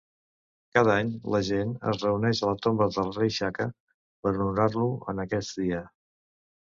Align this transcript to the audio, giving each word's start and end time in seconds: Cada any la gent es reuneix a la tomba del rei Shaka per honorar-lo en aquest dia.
Cada 0.75 0.93
any 1.01 1.11
la 1.35 1.41
gent 1.49 1.75
es 1.91 1.99
reuneix 2.07 2.41
a 2.41 2.49
la 2.51 2.57
tomba 2.67 2.87
del 2.95 3.13
rei 3.21 3.31
Shaka 3.37 3.69
per 4.25 4.35
honorar-lo 4.35 4.89
en 5.15 5.23
aquest 5.29 5.61
dia. 5.61 5.85